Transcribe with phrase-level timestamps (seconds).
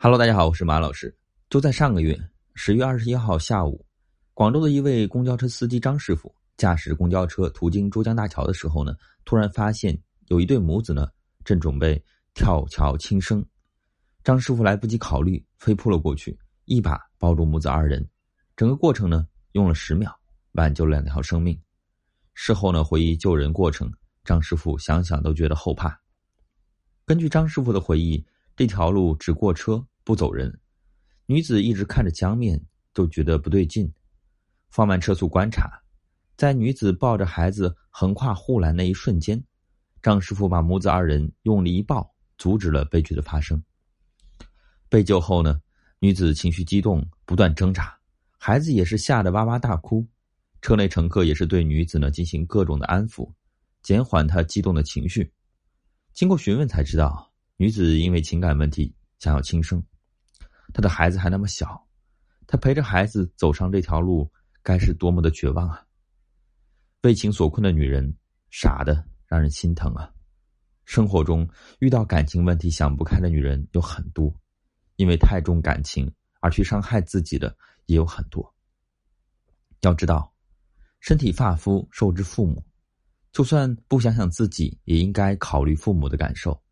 [0.00, 1.12] Hello，大家好，我是马老师。
[1.50, 2.16] 就在上个月
[2.54, 3.84] 十月二十一号下午，
[4.32, 11.08] 广州的一位公交车司机张师傅驾驶公交车途经珠江大桥的时候呢，突然发现有一对母子呢
[11.44, 12.00] 正准备
[12.32, 13.44] 跳桥轻生。
[14.22, 18.08] 张师傅来不及考虑，飞扑了过去，一把抱住母子二人。
[18.56, 20.16] 整个过程呢用了十秒，
[20.52, 21.60] 挽救了两条生命。
[22.34, 23.92] 事后呢回忆救人过程，
[24.24, 26.00] 张师傅想想都觉得后怕。
[27.04, 28.24] 根据张师傅的回忆。
[28.58, 30.52] 这条路只过车不走人，
[31.26, 32.60] 女子一直看着江面，
[32.92, 33.88] 都觉得不对劲，
[34.68, 35.80] 放慢车速观察，
[36.36, 39.40] 在女子抱着孩子横跨护栏那一瞬间，
[40.02, 43.62] 张师傅把母子二人用力一抱，阻止了悲剧的发生。
[44.88, 45.62] 被救后呢，
[46.00, 47.96] 女子情绪激动，不断挣扎，
[48.38, 50.04] 孩子也是吓得哇哇大哭，
[50.62, 53.32] 车内乘客也是对女子呢进行各种的安抚，
[53.84, 55.32] 减缓她激动的情绪。
[56.12, 57.27] 经过询问才知道。
[57.60, 59.82] 女子因为情感问题想要轻生，
[60.72, 61.84] 她的孩子还那么小，
[62.46, 64.30] 她陪着孩子走上这条路，
[64.62, 65.84] 该是多么的绝望啊！
[67.02, 68.16] 为情所困的女人，
[68.48, 70.08] 傻的让人心疼啊！
[70.84, 71.48] 生活中
[71.80, 74.32] 遇到感情问题想不开的女人有很多，
[74.94, 78.54] 因为太重感情而去伤害自己的也有很多。
[79.80, 80.32] 要知道，
[81.00, 82.64] 身体发肤受之父母，
[83.32, 86.62] 就算不想想自己，也应该考虑父母的感受。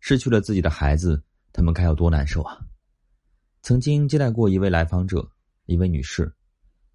[0.00, 2.58] 失去了自己的孩子，他们该有多难受啊！
[3.62, 5.30] 曾经接待过一位来访者，
[5.66, 6.34] 一位女士，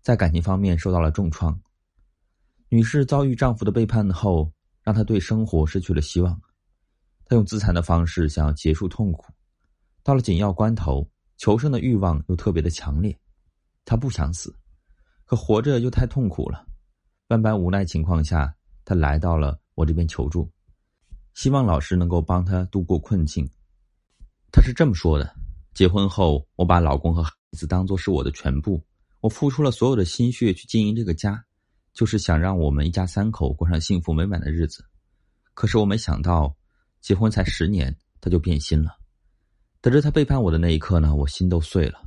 [0.01, 1.59] 在感情方面受到了重创。
[2.69, 6.41] 女士遭遇丈夫的背叛后，让她对生活失去了希望。
[7.25, 9.31] 她用自残的方式想要结束痛苦，
[10.03, 13.17] 到了紧要关头，求生的欲望又特别的强烈。
[13.85, 14.55] 她不想死，
[15.25, 16.65] 可活着又太痛苦了。
[17.27, 20.51] 万般无奈情况下，她来到了我这边求助。
[21.35, 23.47] 希望老师能够帮她度过困境。
[24.51, 25.35] 她是这么说的
[25.75, 28.81] ：“结婚后，我把老公和孩子当做是我的全部，
[29.19, 31.43] 我付出了所有的心血去经营这个家，
[31.93, 34.85] 就是想让我们一家三口过上幸福美满的日子。
[35.53, 36.55] 可是我没想到，
[37.01, 38.97] 结婚才十年，他就变心了。
[39.81, 42.01] 得知他背叛我的那一刻呢，我心都碎了。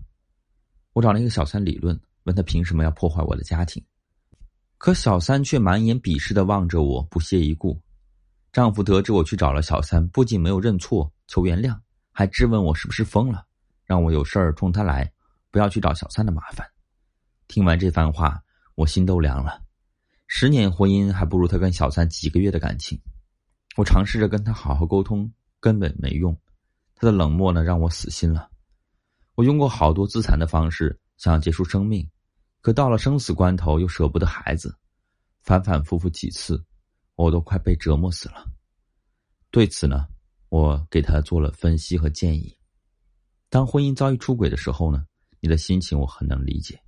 [0.94, 3.84] 我找了一个小三理论，问他凭什么要破坏我的家庭，
[4.78, 7.78] 可小三却满眼鄙视的望着我，不屑一顾。”
[8.52, 11.78] 丈夫得知我去找了小三，不仅没有认错求原谅，
[12.12, 13.44] 还质问我是不是疯了，
[13.84, 15.12] 让我有事儿冲他来，
[15.50, 16.66] 不要去找小三的麻烦。
[17.46, 18.42] 听完这番话，
[18.74, 19.62] 我心都凉了。
[20.26, 23.00] 十年婚姻还不如他跟小三几个月的感情。
[23.76, 26.36] 我尝试着跟他好好沟通，根本没用。
[26.94, 28.50] 他的冷漠呢，让我死心了。
[29.34, 32.06] 我用过好多自残的方式，想结束生命，
[32.60, 34.76] 可到了生死关头，又舍不得孩子，
[35.42, 36.62] 反反复复几次。
[37.18, 38.46] 我都快被折磨死了。
[39.50, 40.06] 对此呢，
[40.50, 42.56] 我给他做了分析和建议。
[43.48, 45.04] 当婚姻遭遇出轨的时候呢，
[45.40, 46.80] 你的心情我很能理解。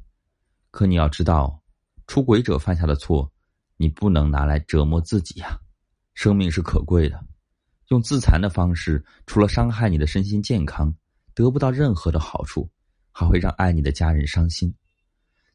[0.71, 1.61] 可你要知道，
[2.07, 3.33] 出轨者犯下的错，
[3.77, 5.59] 你不能拿来折磨自己呀。
[6.15, 7.21] 生命是可贵的，
[7.89, 10.95] 用自残的方式，除了伤害你的身心健康，
[11.35, 12.71] 得不到任何的好处，
[13.11, 14.73] 还会让爱你的家人伤心。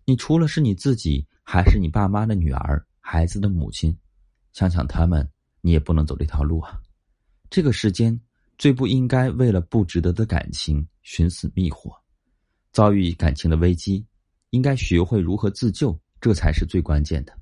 [0.04, 3.98] 你除了是你自己，还是你爸妈的女儿，孩子的母亲。
[4.56, 5.30] 想想他们，
[5.60, 6.80] 你也不能走这条路啊！
[7.50, 8.18] 这个世间
[8.58, 11.92] 最不应该为了不值得的感情寻死觅活。
[12.72, 14.08] 遭遇感情的危机，
[14.52, 17.38] 应该学会如何自救，这才是最关键的。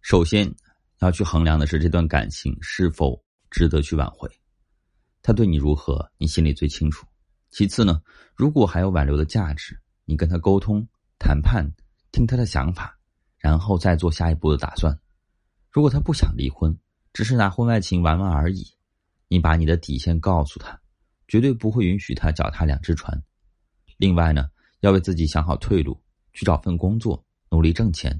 [0.00, 0.52] 首先
[0.98, 4.28] 要去衡量的是这段感情是否值得去挽回，
[5.22, 7.06] 他对你如何，你心里最清楚。
[7.50, 8.02] 其次呢，
[8.34, 10.84] 如果还有挽留的价值，你跟他沟通
[11.16, 11.64] 谈判，
[12.10, 12.98] 听他的想法，
[13.38, 14.98] 然后再做下一步的打算。
[15.70, 16.76] 如果他不想离婚，
[17.12, 18.66] 只是拿婚外情玩玩而已，
[19.28, 20.80] 你把你的底线告诉他，
[21.26, 23.22] 绝对不会允许他脚踏两只船。
[23.98, 24.48] 另外呢，
[24.80, 26.00] 要为自己想好退路，
[26.32, 28.18] 去找份工作，努力挣钱，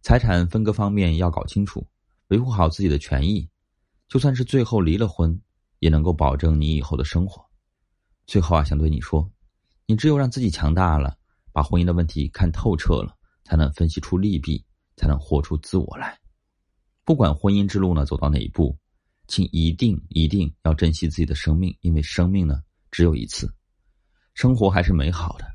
[0.00, 1.86] 财产分割方面要搞清楚，
[2.28, 3.48] 维护好自己的权益。
[4.08, 5.38] 就算是最后离了婚，
[5.80, 7.44] 也能够保证你以后的生活。
[8.26, 9.30] 最后啊，想对你说，
[9.86, 11.18] 你只有让自己强大了，
[11.52, 13.14] 把婚姻的问题看透彻了，
[13.44, 14.64] 才能分析出利弊，
[14.96, 16.18] 才能活出自我来。
[17.08, 18.76] 不管婚姻之路呢走到哪一步，
[19.28, 22.60] 请一定一定要珍惜自己的生命，因为生命呢
[22.90, 23.50] 只有一次，
[24.34, 25.46] 生活还是美好的。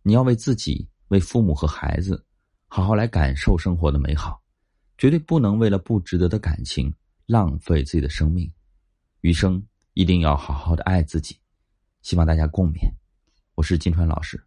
[0.00, 2.24] 你要为自己、为父母和孩子，
[2.66, 4.40] 好好来感受生活的美好，
[4.96, 6.90] 绝对不能为了不值得的感情
[7.26, 8.50] 浪费自己的生命。
[9.20, 9.62] 余生
[9.92, 11.36] 一定要好好的爱自己。
[12.00, 12.90] 希望大家共勉。
[13.54, 14.42] 我是金川老师。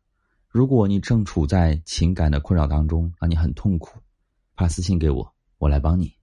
[0.47, 3.99] 如果你正处在情感的困扰当中，让你很痛苦，
[4.55, 6.18] 发私信给我，我来帮你。